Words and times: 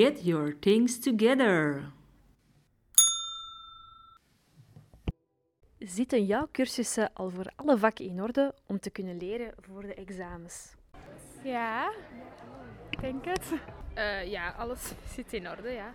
Get 0.00 0.24
your 0.24 0.58
things 0.58 0.98
together. 0.98 1.92
Zitten 5.78 6.24
jouw 6.24 6.48
cursussen 6.52 7.10
al 7.12 7.30
voor 7.30 7.52
alle 7.56 7.78
vakken 7.78 8.04
in 8.04 8.22
orde 8.22 8.54
om 8.66 8.80
te 8.80 8.90
kunnen 8.90 9.16
leren 9.16 9.52
voor 9.58 9.82
de 9.82 9.94
examens? 9.94 10.74
Ja, 11.42 11.92
ik 12.90 13.00
denk 13.00 13.24
het. 13.24 13.52
Uh, 13.98 14.26
ja, 14.26 14.54
alles 14.58 14.92
zit 15.14 15.32
in 15.32 15.48
orde, 15.50 15.70
ja. 15.70 15.94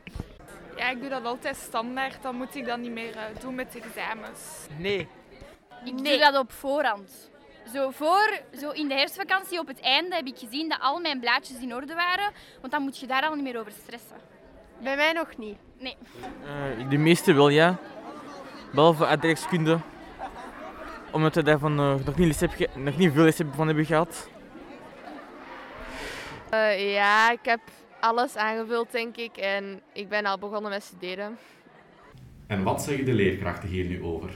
Ja, 0.78 0.90
ik 0.90 1.00
doe 1.00 1.10
dat 1.10 1.24
altijd 1.24 1.56
standaard. 1.56 2.22
Dan 2.22 2.36
moet 2.36 2.56
ik 2.56 2.66
dat 2.66 2.80
niet 2.80 2.92
meer 2.92 3.16
uh, 3.16 3.24
doen 3.40 3.56
met 3.56 3.76
examens. 3.76 4.68
Nee. 4.78 5.08
Ik 5.86 5.94
nee. 5.94 6.12
doe 6.12 6.20
dat 6.20 6.38
op 6.38 6.52
voorhand. 6.52 7.32
Zo, 7.74 7.90
voor, 7.90 8.40
zo 8.60 8.70
in 8.70 8.88
de 8.88 8.94
herfstvakantie 8.94 9.60
op 9.60 9.68
het 9.68 9.80
einde 9.80 10.16
heb 10.16 10.26
ik 10.26 10.38
gezien 10.38 10.70
dat 10.70 10.80
al 10.82 11.00
mijn 11.00 11.20
blaadjes 11.20 11.60
in 11.60 11.76
orde 11.76 11.94
waren. 11.94 12.32
Want 12.62 12.74
dan 12.74 12.82
moet 12.82 12.98
je 12.98 13.08
daar 13.08 13.24
al 13.24 13.36
niet 13.36 13.44
meer 13.44 13.60
over 13.60 13.72
stressen. 13.72 14.18
Bij 14.84 14.96
mij 14.96 15.12
nog 15.12 15.38
niet. 15.38 15.58
Nee. 15.80 15.98
Uh, 16.80 16.90
de 16.90 16.98
meeste 16.98 17.34
wel, 17.34 17.50
ja. 17.50 17.78
Behalve 18.74 19.06
aardrijkskunde. 19.06 19.80
Omdat 21.12 21.36
we 21.36 21.44
daarvan 21.44 21.80
uh, 21.80 21.96
nog, 22.06 22.18
niet 22.18 22.40
heb 22.40 22.76
nog 22.76 22.98
niet 22.98 23.14
veel 23.14 23.24
les 23.24 23.40
van 23.52 23.68
hebben 23.68 23.86
gehad. 23.86 24.30
Uh, 26.54 26.94
ja, 26.94 27.32
ik 27.32 27.40
heb 27.44 27.60
alles 28.00 28.36
aangevuld, 28.36 28.92
denk 28.92 29.16
ik. 29.18 29.38
En 29.38 29.82
ik 29.94 30.10
ben 30.10 30.26
al 30.26 30.38
begonnen 30.38 30.72
met 30.72 30.84
studeren. 30.84 31.38
En 32.48 32.64
wat 32.64 32.82
zeggen 32.82 33.06
de 33.06 33.14
leerkrachten 33.14 33.70
hier 33.70 33.86
nu 33.86 34.04
over? 34.04 34.30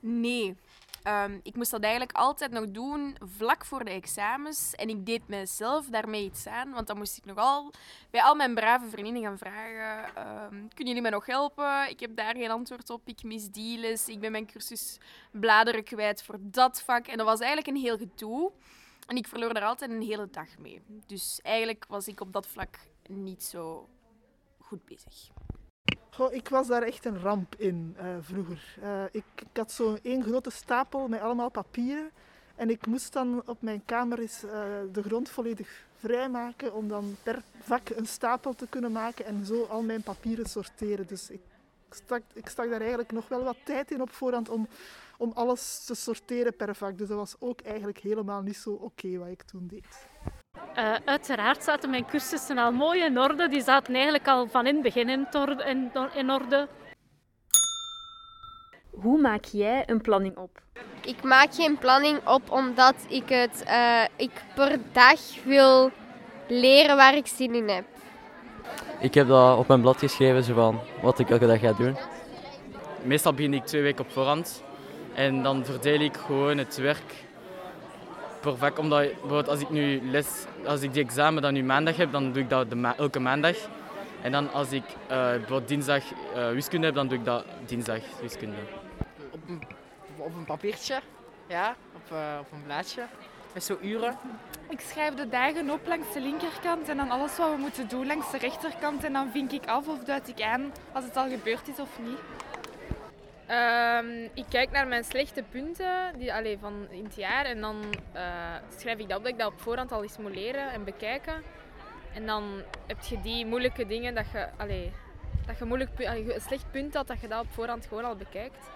Nee, 0.00 0.56
Um, 1.06 1.40
ik 1.42 1.56
moest 1.56 1.70
dat 1.70 1.82
eigenlijk 1.82 2.12
altijd 2.12 2.50
nog 2.50 2.70
doen 2.70 3.16
vlak 3.36 3.64
voor 3.64 3.84
de 3.84 3.90
examens. 3.90 4.74
En 4.74 4.88
ik 4.88 5.06
deed 5.06 5.28
mezelf 5.28 5.86
daarmee 5.86 6.24
iets 6.24 6.46
aan. 6.46 6.70
Want 6.72 6.86
dan 6.86 6.96
moest 6.96 7.16
ik 7.16 7.24
nogal 7.24 7.72
bij 8.10 8.22
al 8.22 8.34
mijn 8.34 8.54
brave 8.54 8.88
vriendinnen 8.88 9.22
gaan 9.22 9.38
vragen: 9.38 10.08
um, 10.08 10.68
Kunnen 10.68 10.86
jullie 10.86 11.02
mij 11.02 11.10
nog 11.10 11.26
helpen? 11.26 11.90
Ik 11.90 12.00
heb 12.00 12.16
daar 12.16 12.36
geen 12.36 12.50
antwoord 12.50 12.90
op. 12.90 13.00
Ik 13.04 13.22
mis 13.22 13.50
die 13.50 13.78
les. 13.78 14.08
Ik 14.08 14.20
ben 14.20 14.32
mijn 14.32 14.46
cursus 14.46 14.98
bladeren 15.30 15.84
kwijt 15.84 16.22
voor 16.22 16.38
dat 16.40 16.82
vak. 16.82 17.06
En 17.06 17.16
dat 17.16 17.26
was 17.26 17.40
eigenlijk 17.40 17.76
een 17.76 17.82
heel 17.82 17.96
gedoe. 17.98 18.52
En 19.06 19.16
ik 19.16 19.28
verloor 19.28 19.54
daar 19.54 19.64
altijd 19.64 19.90
een 19.90 20.02
hele 20.02 20.30
dag 20.30 20.58
mee. 20.58 20.82
Dus 21.06 21.40
eigenlijk 21.42 21.84
was 21.88 22.08
ik 22.08 22.20
op 22.20 22.32
dat 22.32 22.46
vlak 22.46 22.78
niet 23.08 23.42
zo 23.42 23.88
goed 24.58 24.84
bezig. 24.84 25.30
Goh, 26.14 26.32
ik 26.32 26.48
was 26.48 26.66
daar 26.66 26.82
echt 26.82 27.04
een 27.04 27.20
ramp 27.20 27.54
in 27.58 27.96
uh, 27.98 28.04
vroeger. 28.20 28.76
Uh, 28.82 29.04
ik, 29.10 29.24
ik, 29.36 29.56
had 29.56 29.72
zo'n 29.72 29.98
één 30.02 30.22
grote 30.22 30.50
stapel 30.50 31.08
met 31.08 31.20
allemaal 31.20 31.50
papieren. 31.50 32.10
En 32.56 32.70
ik 32.70 32.86
moest 32.86 33.12
dan 33.12 33.42
op 33.46 33.62
mijn 33.62 33.82
kamer 33.84 34.20
uh, 34.20 34.28
de 34.92 35.02
grond 35.02 35.28
volledig 35.28 35.84
vrijmaken 35.96 36.74
om 36.74 36.88
dan 36.88 37.16
per 37.22 37.42
vak 37.60 37.88
een 37.88 38.06
stapel 38.06 38.54
te 38.54 38.66
kunnen 38.68 38.92
maken 38.92 39.24
en 39.24 39.44
zo 39.44 39.62
al 39.62 39.82
mijn 39.82 40.02
papieren 40.02 40.46
sorteren. 40.46 41.06
Dus 41.06 41.30
ik 41.30 41.40
stak, 41.90 42.22
ik 42.32 42.48
stak 42.48 42.70
daar 42.70 42.80
eigenlijk 42.80 43.12
nog 43.12 43.28
wel 43.28 43.44
wat 43.44 43.56
tijd 43.64 43.90
in 43.90 44.02
op 44.02 44.10
voorhand 44.10 44.48
om, 44.48 44.68
om 45.18 45.32
alles 45.34 45.84
te 45.84 45.94
sorteren 45.94 46.56
per 46.56 46.74
vak. 46.74 46.98
Dus 46.98 47.08
dat 47.08 47.16
was 47.16 47.36
ook 47.38 47.60
eigenlijk 47.60 47.98
helemaal 47.98 48.42
niet 48.42 48.56
zo 48.56 48.70
oké 48.70 49.18
wat 49.18 49.28
ik 49.28 49.42
toen 49.42 49.66
deed. 49.66 50.06
Uh, 50.78 50.94
uiteraard 51.04 51.64
zaten 51.64 51.90
mijn 51.90 52.06
cursussen 52.06 52.58
al 52.58 52.72
mooi 52.72 53.04
in 53.04 53.18
orde. 53.18 53.48
Die 53.48 53.62
zaten 53.62 53.94
eigenlijk 53.94 54.28
al 54.28 54.46
van 54.46 54.66
in 54.66 54.74
het 54.74 54.82
begin 54.82 55.08
in 56.14 56.30
orde. 56.30 56.68
Hoe 58.90 59.20
maak 59.20 59.44
jij 59.44 59.82
een 59.86 60.00
planning 60.00 60.36
op? 60.36 60.62
Ik 61.00 61.22
maak 61.22 61.54
geen 61.54 61.78
planning 61.78 62.26
op 62.26 62.50
omdat 62.50 62.94
ik 63.08 63.28
het 63.28 63.64
uh, 63.66 64.02
ik 64.16 64.30
per 64.54 64.78
dag 64.92 65.20
wil 65.44 65.90
leren 66.48 66.96
waar 66.96 67.16
ik 67.16 67.26
zin 67.26 67.54
in 67.54 67.68
heb. 67.68 67.84
Ik 68.98 69.14
heb 69.14 69.28
dat 69.28 69.58
op 69.58 69.68
mijn 69.68 69.80
blad 69.80 69.98
geschreven, 69.98 70.44
zo 70.44 70.54
van 70.54 70.80
wat 71.02 71.18
ik 71.18 71.30
elke 71.30 71.46
dag 71.46 71.60
ga 71.60 71.72
doen. 71.72 71.96
Meestal 73.02 73.34
begin 73.34 73.54
ik 73.54 73.64
twee 73.64 73.82
weken 73.82 74.04
op 74.04 74.10
voorhand. 74.10 74.62
En 75.14 75.42
dan 75.42 75.64
verdeel 75.64 76.00
ik 76.00 76.16
gewoon 76.16 76.58
het 76.58 76.76
werk 76.76 77.23
per 78.44 78.56
vak. 78.56 78.78
Omdat 78.78 79.00
bijvoorbeeld 79.00 79.48
als 79.48 79.60
ik 79.60 79.70
nu 79.70 80.10
les, 80.10 80.44
als 80.66 80.80
ik 80.80 80.92
die 80.92 81.04
examen 81.04 81.42
dan 81.42 81.52
nu 81.52 81.62
maandag 81.62 81.96
heb, 81.96 82.12
dan 82.12 82.32
doe 82.32 82.42
ik 82.42 82.48
dat 82.48 82.70
de 82.70 82.76
ma 82.76 82.96
elke 82.96 83.20
maandag. 83.20 83.56
En 84.22 84.32
dan 84.32 84.52
als 84.52 84.72
ik 84.72 84.84
uh, 84.84 85.08
bijvoorbeeld 85.08 85.68
dinsdag 85.68 86.02
uh, 86.36 86.50
wiskunde 86.50 86.86
heb, 86.86 86.94
dan 86.94 87.08
doe 87.08 87.18
ik 87.18 87.24
dat 87.24 87.44
dinsdag 87.66 88.00
wiskunde. 88.20 88.56
Op 89.30 89.40
een, 89.48 89.62
op 90.16 90.34
een 90.36 90.44
papiertje, 90.44 91.00
ja, 91.46 91.76
op, 91.94 92.12
uh, 92.12 92.18
op 92.40 92.52
een 92.52 92.62
blaadje, 92.64 93.02
met 93.52 93.64
zo 93.64 93.78
uren. 93.82 94.16
Ik 94.68 94.80
schrijf 94.80 95.14
de 95.14 95.28
dagen 95.28 95.70
op 95.70 95.86
langs 95.86 96.12
de 96.12 96.20
linkerkant 96.20 96.88
en 96.88 96.96
dan 96.96 97.10
alles 97.10 97.36
wat 97.36 97.50
we 97.50 97.56
moeten 97.56 97.88
doen 97.88 98.06
langs 98.06 98.30
de 98.30 98.38
rechterkant. 98.38 99.04
En 99.04 99.12
dan 99.12 99.30
vink 99.32 99.52
ik 99.52 99.66
af 99.66 99.88
of 99.88 100.04
duid 100.04 100.28
ik 100.28 100.42
aan 100.42 100.72
als 100.92 101.04
het 101.04 101.16
al 101.16 101.28
gebeurd 101.28 101.68
is 101.68 101.78
of 101.80 101.98
niet. 102.04 102.18
Um, 103.50 104.30
ik 104.34 104.44
kijk 104.48 104.70
naar 104.70 104.88
mijn 104.88 105.04
slechte 105.04 105.42
punten 105.50 106.18
die, 106.18 106.34
allee, 106.34 106.58
van 106.58 106.86
in 106.90 107.04
het 107.04 107.14
jaar 107.14 107.44
en 107.44 107.60
dan 107.60 107.76
uh, 108.14 108.22
schrijf 108.76 108.98
ik 108.98 109.08
dat 109.08 109.18
op 109.18 109.24
dat 109.24 109.32
ik 109.32 109.38
dat 109.38 109.52
op 109.52 109.60
voorhand 109.60 109.92
al 109.92 110.02
eens 110.02 110.18
moet 110.18 110.34
leren 110.34 110.72
en 110.72 110.84
bekijken. 110.84 111.42
En 112.14 112.26
dan 112.26 112.44
heb 112.86 113.00
je 113.00 113.20
die 113.20 113.46
moeilijke 113.46 113.86
dingen 113.86 114.14
dat 114.14 114.30
je, 114.32 114.48
allee, 114.56 114.92
dat 115.46 115.58
je 115.58 115.64
moeilijk, 115.64 115.90
allee, 115.96 116.34
een 116.34 116.40
slecht 116.40 116.70
punt 116.70 116.94
had, 116.94 117.06
dat 117.06 117.20
je 117.20 117.28
dat 117.28 117.40
op 117.40 117.52
voorhand 117.52 117.86
gewoon 117.86 118.04
al 118.04 118.16
bekijkt. 118.16 118.70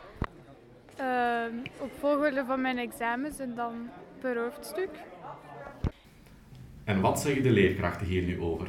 Uh, 1.00 1.45
op 1.79 1.91
volgorde 1.99 2.45
van 2.45 2.61
mijn 2.61 2.79
examens 2.79 3.39
en 3.39 3.55
dan 3.55 3.91
per 4.21 4.39
hoofdstuk. 4.39 4.91
En 6.85 7.00
wat 7.00 7.21
zeggen 7.21 7.43
de 7.43 7.50
leerkrachten 7.50 8.06
hier 8.06 8.23
nu 8.23 8.41
over? 8.41 8.69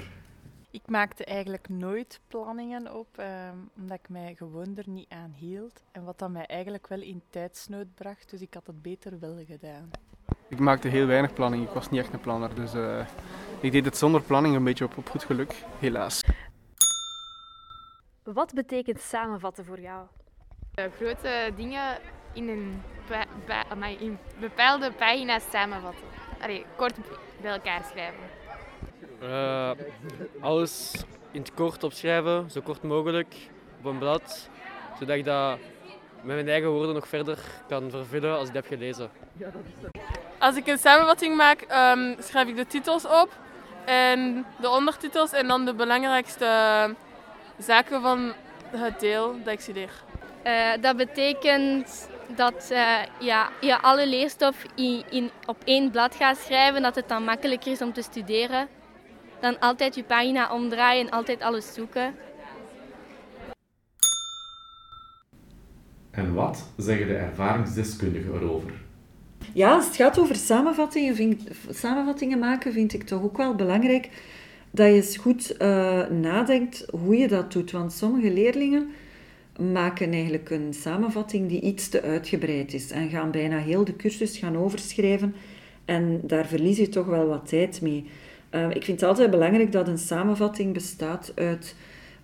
Ik 0.72 0.81
maakte 0.88 1.25
eigenlijk 1.25 1.69
nooit 1.69 2.19
planningen 2.28 2.96
op, 2.96 3.18
eh, 3.18 3.50
omdat 3.78 3.97
ik 3.97 4.09
mij 4.09 4.35
gewoon 4.35 4.78
er 4.78 4.90
niet 4.90 5.09
aan 5.09 5.34
hield. 5.38 5.84
En 5.91 6.03
wat 6.03 6.19
dat 6.19 6.30
mij 6.30 6.46
eigenlijk 6.46 6.88
wel 6.88 7.02
in 7.02 7.22
tijdsnood 7.30 7.96
bracht, 7.96 8.30
dus 8.30 8.41
ik 8.41 8.53
had 8.53 8.68
het 8.68 8.81
beter 8.81 9.19
wel 9.19 9.44
gedaan. 9.47 9.90
Ik 10.47 10.59
maakte 10.59 10.88
heel 10.88 11.06
weinig 11.06 11.34
planning, 11.34 11.68
ik 11.68 11.74
was 11.74 11.90
niet 11.90 12.00
echt 12.00 12.13
een 12.13 12.19
planner. 12.19 12.56
Dus 12.56 12.74
uh, 12.74 13.07
ik 13.59 13.72
deed 13.72 13.85
het 13.85 13.97
zonder 13.97 14.22
planning 14.22 14.56
een 14.56 14.63
beetje 14.63 14.85
op, 14.85 14.97
op 14.97 15.09
goed 15.09 15.24
geluk, 15.24 15.63
helaas. 15.80 16.24
Wat 18.24 18.53
betekent 18.53 19.00
samenvatten 19.00 19.66
voor 19.66 19.80
jou? 19.80 20.07
Uh, 20.75 20.86
grote 20.96 21.51
dingen 21.56 21.97
in 22.34 22.50
een 22.50 22.81
in 24.00 24.18
bepaalde 24.40 24.91
pagina's 24.91 25.50
samenvatten. 25.50 26.03
Allee, 26.41 26.66
kort 26.75 26.96
bij 27.41 27.51
elkaar 27.51 27.84
schrijven. 27.84 28.39
Uh, 29.24 29.72
alles 30.40 30.94
in 31.31 31.41
het 31.41 31.53
kort 31.53 31.84
opschrijven, 31.84 32.52
zo 32.52 32.62
kort 32.62 32.84
mogelijk, 32.84 33.35
op 33.80 33.85
een 33.85 33.97
blad, 33.97 34.50
zodat 35.00 35.16
ik 35.16 35.25
dat 35.25 35.57
met 36.22 36.35
mijn 36.35 36.47
eigen 36.47 36.69
woorden 36.69 36.94
nog 36.94 37.07
verder 37.07 37.40
kan 37.68 37.90
vervullen 37.90 38.38
als 38.38 38.47
ik 38.47 38.53
dat 38.53 38.63
heb 38.63 38.80
gelezen. 38.80 39.09
Als 40.40 40.56
ik 40.56 40.68
een 40.68 40.78
samenvatting 40.78 41.35
maak, 41.35 41.62
um, 41.62 42.16
schrijf 42.19 42.47
ik 42.47 42.56
de 42.56 42.68
titels 42.68 43.06
op 43.06 43.30
en 43.85 44.46
de 44.62 44.69
ondertitels 44.69 45.31
en 45.31 45.47
dan 45.47 45.66
de 45.66 45.74
belangrijkste 45.74 46.46
zaken 47.57 48.01
van 48.01 48.34
het 48.72 49.00
deel 49.00 49.36
dat 49.44 49.53
ik 49.53 49.59
studeer. 49.59 49.91
Uh, 50.47 50.72
dat 50.81 50.97
betekent 50.97 52.09
dat 52.28 52.69
uh, 52.72 52.97
ja, 53.19 53.50
je 53.62 53.80
alle 53.81 54.07
leerstof 54.07 54.63
in, 54.75 55.03
in, 55.09 55.31
op 55.46 55.57
één 55.63 55.91
blad 55.91 56.16
gaat 56.16 56.38
schrijven, 56.38 56.81
dat 56.81 56.96
het 56.96 57.09
dan 57.09 57.24
makkelijker 57.24 57.72
is 57.72 57.81
om 57.81 57.94
te 57.94 58.01
studeren 58.01 58.68
dan 59.42 59.60
altijd 59.60 59.96
je 59.96 60.04
pagina 60.04 60.54
omdraaien 60.54 61.06
en 61.06 61.12
altijd 61.12 61.42
alles 61.42 61.74
zoeken. 61.74 62.16
En 66.12 66.34
wat 66.34 66.72
zeggen 66.78 67.08
de 67.08 67.16
ervaringsdeskundigen 67.16 68.34
erover? 68.34 68.72
Ja, 69.54 69.75
als 69.75 69.86
het 69.86 69.96
gaat 69.96 70.19
over 70.19 70.36
samenvattingen, 70.36 71.16
vind, 71.16 71.42
samenvattingen 71.69 72.40
maken, 72.40 72.74
vind 72.74 72.94
ik 72.94 73.04
toch 73.04 73.24
ook 73.24 73.38
wel 73.38 73.56
belangrijk 73.56 74.10
dat 74.72 74.88
je 74.88 74.94
eens 74.94 75.18
goed 75.18 75.56
uh, 75.62 76.08
nadenkt 76.08 76.86
hoe 76.92 77.18
je 77.18 77.28
dat 77.28 77.52
doet. 77.52 77.72
Want 77.72 77.94
sommige 77.94 78.34
leerlingen 78.34 78.90
maken 79.60 80.12
eigenlijk 80.12 80.50
een 80.50 80.74
samenvatting 80.74 81.50
die 81.50 81.62
iets 81.62 81.90
te 81.90 82.02
uitgebreid 82.02 82.74
is 82.74 82.92
en 82.92 83.10
gaan 83.10 83.31
bijna 83.31 83.58
heel 83.58 83.86
de 83.86 83.96
cursus 83.96 84.38
gaan 84.38 84.58
overschrijven. 84.58 85.36
En 85.86 86.22
daar 86.24 86.46
verlies 86.46 86.78
je 86.78 86.90
toch 86.90 87.06
wel 87.06 87.28
wat 87.28 87.48
tijd 87.48 87.81
mee. 87.81 88.06
Ehm, 88.50 88.69
ik 88.69 88.84
vind 88.84 89.00
het 89.00 89.10
altijd 89.10 89.31
belangrijk 89.31 89.72
dat 89.72 89.88
een 89.88 89.98
samenvatting 89.98 90.74
bestaat 90.74 91.31
uit 91.36 91.75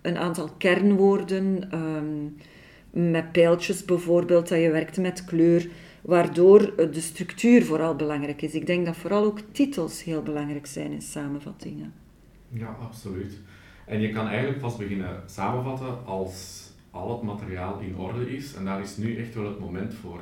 een 0.02 0.18
aantal 0.18 0.50
kernwoorden, 0.58 1.70
um, 1.74 2.36
met 3.12 3.32
pijltjes 3.32 3.86
bijvoorbeeld, 3.86 4.48
dat 4.48 4.60
je 4.60 4.72
werkt 4.72 4.98
met 4.98 5.26
kleur, 5.26 5.70
waardoor 6.02 6.76
de 6.76 7.02
structuur 7.02 7.66
vooral 7.66 7.96
belangrijk 7.96 8.42
is. 8.42 8.54
Ik 8.54 8.66
denk 8.66 8.86
dat 8.86 8.98
vooral 8.98 9.24
ook 9.24 9.40
titels 9.52 10.04
heel 10.04 10.22
belangrijk 10.22 10.66
zijn 10.66 10.92
in 10.92 11.02
samenvattingen. 11.02 11.94
Ja, 12.50 12.78
absoluut. 12.82 13.40
En 13.86 14.02
je 14.02 14.10
kan 14.10 14.28
eigenlijk 14.28 14.60
vast 14.60 14.78
beginnen 14.78 15.24
samenvatten 15.26 16.06
als 16.06 16.64
al 16.92 17.12
het 17.12 17.22
materiaal 17.22 17.80
in 17.80 17.98
orde 17.98 18.36
is. 18.36 18.54
En 18.54 18.66
daar 18.66 18.82
is 18.82 18.98
nu 18.98 19.18
echt 19.18 19.36
wel 19.36 19.46
het 19.46 19.60
moment 19.60 19.94
voor. 19.94 20.20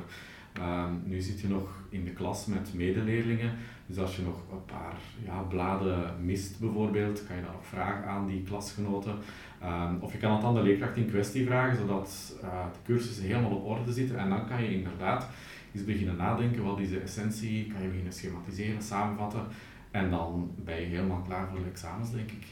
Ehm, 0.54 0.92
nu 1.04 1.20
zit 1.20 1.40
je 1.40 1.48
nog 1.48 1.82
in 1.88 2.04
de 2.04 2.10
klas 2.10 2.46
met 2.46 2.74
medeleerlingen, 2.74 3.52
dus 3.86 3.98
als 3.98 4.16
je 4.16 4.22
nog 4.22 4.36
een 4.52 4.64
paar 4.64 4.96
ja, 5.24 5.40
bladen 5.40 6.24
mist 6.24 6.60
bijvoorbeeld, 6.60 7.26
kan 7.26 7.36
je 7.36 7.42
dan 7.42 7.52
nog 7.52 7.66
vragen 7.66 8.08
aan 8.08 8.26
die 8.26 8.42
klasgenoten. 8.42 9.14
Ehm, 9.60 9.94
of 10.00 10.12
je 10.12 10.18
kan 10.18 10.32
het 10.32 10.44
aan 10.44 10.54
de 10.54 10.62
leerkracht 10.62 10.96
in 10.96 11.08
kwestie 11.08 11.46
vragen, 11.46 11.76
zodat 11.76 12.38
uh, 12.42 12.64
de 12.72 12.78
cursussen 12.84 13.24
helemaal 13.24 13.50
op 13.50 13.64
orde 13.64 13.92
zitten. 13.92 14.18
En 14.18 14.28
dan 14.28 14.46
kan 14.46 14.62
je 14.62 14.74
inderdaad 14.74 15.28
eens 15.74 15.84
beginnen 15.84 16.16
nadenken, 16.16 16.64
wat 16.64 16.78
is 16.78 16.90
de 16.90 17.00
essentie, 17.00 17.66
kan 17.72 17.82
je 17.82 17.88
beginnen 17.88 18.12
schematiseren, 18.12 18.82
samenvatten. 18.82 19.46
En 19.90 20.10
dan 20.10 20.50
ben 20.64 20.80
je 20.80 20.86
helemaal 20.86 21.22
klaar 21.26 21.48
voor 21.48 21.58
de 21.58 21.70
examens, 21.70 22.12
denk 22.12 22.30
ik. 22.30 22.46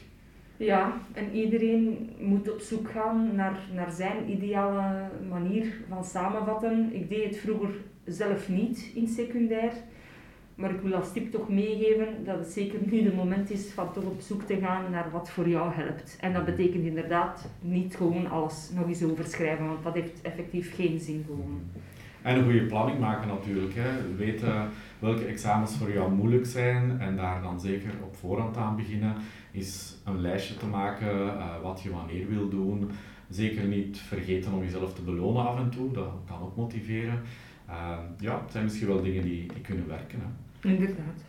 Ja, 0.57 0.93
en 1.13 1.31
iedereen 1.31 2.09
moet 2.19 2.51
op 2.51 2.59
zoek 2.59 2.89
gaan 2.89 3.35
naar, 3.35 3.59
naar 3.73 3.91
zijn 3.91 4.29
ideale 4.29 5.09
manier 5.29 5.65
van 5.89 6.03
samenvatten. 6.03 6.93
Ik 6.93 7.09
deed 7.09 7.25
het 7.25 7.37
vroeger 7.37 7.69
zelf 8.05 8.49
niet 8.49 8.91
in 8.93 9.07
secundair. 9.07 9.71
Maar 10.55 10.71
ik 10.71 10.81
wil 10.81 10.95
als 10.95 11.11
tip 11.13 11.31
toch 11.31 11.49
meegeven 11.49 12.07
dat 12.25 12.39
het 12.39 12.47
zeker 12.47 12.79
nu 12.85 13.03
de 13.03 13.13
moment 13.13 13.49
is 13.49 13.71
van 13.71 13.93
toch 13.93 14.03
op 14.03 14.21
zoek 14.21 14.41
te 14.41 14.57
gaan 14.57 14.91
naar 14.91 15.11
wat 15.11 15.29
voor 15.29 15.49
jou 15.49 15.73
helpt. 15.73 16.17
En 16.19 16.33
dat 16.33 16.45
betekent 16.45 16.85
inderdaad 16.85 17.49
niet 17.61 17.95
gewoon 17.95 18.29
alles 18.29 18.69
nog 18.75 18.87
eens 18.87 19.03
overschrijven, 19.03 19.67
want 19.67 19.83
dat 19.83 19.93
heeft 19.93 20.21
effectief 20.21 20.75
geen 20.75 20.99
zin 20.99 21.23
gewoon. 21.25 21.61
En 22.21 22.37
een 22.37 22.43
goede 22.43 22.65
planning 22.65 22.99
maken 22.99 23.27
natuurlijk. 23.27 23.73
Hè. 23.75 24.15
Weten 24.15 24.69
welke 24.99 25.25
examens 25.25 25.77
voor 25.77 25.93
jou 25.93 26.11
moeilijk 26.11 26.45
zijn 26.45 26.99
en 26.99 27.15
daar 27.15 27.41
dan 27.41 27.59
zeker 27.59 27.91
op 28.03 28.15
voorhand 28.15 28.57
aan 28.57 28.75
beginnen. 28.75 29.15
Is 29.51 29.95
een 30.05 30.21
lijstje 30.21 30.57
te 30.57 30.65
maken 30.65 31.25
uh, 31.25 31.61
wat 31.61 31.81
je 31.81 31.91
wanneer 31.91 32.27
wil 32.29 32.49
doen. 32.49 32.89
Zeker 33.29 33.63
niet 33.63 33.97
vergeten 33.97 34.53
om 34.53 34.63
jezelf 34.63 34.93
te 34.93 35.01
belonen 35.01 35.47
af 35.47 35.57
en 35.57 35.69
toe, 35.69 35.91
dat 35.91 36.11
kan 36.27 36.41
ook 36.41 36.55
motiveren. 36.55 37.21
Uh, 37.69 37.97
ja, 38.19 38.41
het 38.41 38.51
zijn 38.51 38.63
misschien 38.63 38.87
wel 38.87 39.01
dingen 39.01 39.23
die, 39.23 39.47
die 39.53 39.61
kunnen 39.61 39.87
werken. 39.87 40.19
Hè. 40.19 40.69
Inderdaad. 40.69 41.23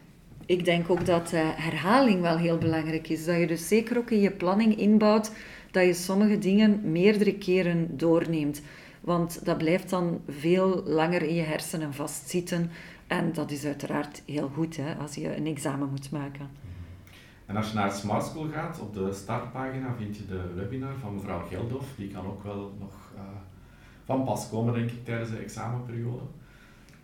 Ik 0.46 0.64
denk 0.64 0.90
ook 0.90 1.06
dat 1.06 1.32
uh, 1.32 1.40
herhaling 1.52 2.20
wel 2.20 2.36
heel 2.36 2.58
belangrijk 2.58 3.08
is. 3.08 3.24
Dat 3.24 3.38
je 3.38 3.46
dus 3.46 3.68
zeker 3.68 3.98
ook 3.98 4.10
in 4.10 4.20
je 4.20 4.30
planning 4.30 4.76
inbouwt 4.76 5.32
dat 5.70 5.84
je 5.84 5.94
sommige 5.94 6.38
dingen 6.38 6.92
meerdere 6.92 7.34
keren 7.34 7.96
doorneemt. 7.96 8.62
Want 9.00 9.44
dat 9.44 9.58
blijft 9.58 9.90
dan 9.90 10.20
veel 10.28 10.82
langer 10.84 11.22
in 11.22 11.34
je 11.34 11.42
hersenen 11.42 11.94
vastzitten. 11.94 12.70
En 13.06 13.32
dat 13.32 13.50
is 13.50 13.64
uiteraard 13.64 14.22
heel 14.26 14.48
goed 14.48 14.76
hè, 14.76 14.94
als 14.94 15.14
je 15.14 15.36
een 15.36 15.46
examen 15.46 15.88
moet 15.90 16.10
maken. 16.10 16.48
En 17.46 17.56
als 17.56 17.68
je 17.68 17.74
naar 17.74 17.92
Smart 17.92 18.24
School 18.24 18.48
gaat, 18.48 18.80
op 18.80 18.94
de 18.94 19.12
startpagina 19.12 19.94
vind 19.98 20.16
je 20.16 20.26
de 20.26 20.52
webinar 20.54 20.94
van 21.00 21.14
mevrouw 21.14 21.46
Geldof. 21.46 21.86
Die 21.96 22.08
kan 22.08 22.26
ook 22.26 22.42
wel 22.42 22.76
nog 22.78 23.12
uh, 23.14 23.20
van 24.04 24.24
pas 24.24 24.48
komen, 24.48 24.74
denk 24.74 24.90
ik, 24.90 25.04
tijdens 25.04 25.30
de 25.30 25.36
examenperiode. 25.36 26.22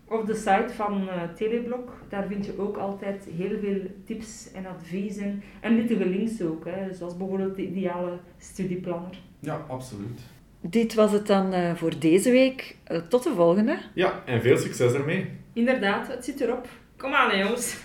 Op 0.04 0.26
de 0.26 0.34
site 0.34 0.68
van 0.74 1.02
uh, 1.02 1.22
Teleblok, 1.36 1.92
daar 2.08 2.26
vind 2.26 2.46
je 2.46 2.58
ook 2.58 2.76
altijd 2.76 3.28
heel 3.36 3.58
veel 3.58 3.80
tips 4.04 4.52
en 4.52 4.66
adviezen. 4.66 5.42
En 5.60 5.76
nuttige 5.76 6.06
links 6.06 6.42
ook, 6.42 6.64
hè, 6.64 6.94
zoals 6.94 7.16
bijvoorbeeld 7.16 7.56
de 7.56 7.66
ideale 7.66 8.18
studieplanner. 8.38 9.18
Ja, 9.38 9.64
absoluut. 9.68 10.20
Dit 10.60 10.94
was 10.94 11.12
het 11.12 11.26
dan 11.26 11.54
uh, 11.54 11.74
voor 11.74 11.98
deze 11.98 12.30
week. 12.30 12.76
Uh, 12.92 12.98
tot 12.98 13.22
de 13.22 13.34
volgende. 13.34 13.78
Ja, 13.94 14.22
en 14.26 14.42
veel 14.42 14.56
succes 14.56 14.92
ermee. 14.92 15.30
Inderdaad, 15.52 16.08
het 16.08 16.24
zit 16.24 16.40
erop. 16.40 16.68
Kom 16.96 17.12
aan, 17.12 17.38
jongens. 17.38 17.76